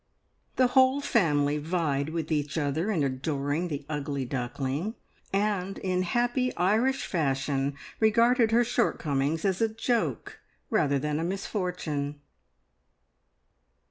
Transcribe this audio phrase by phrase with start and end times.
[0.55, 4.95] The whole family vied with each other in adoring the ugly duckling,
[5.31, 10.39] and in happy Irish fashion regarded her shortcomings as a joke
[10.71, 12.19] rather than a misfortune.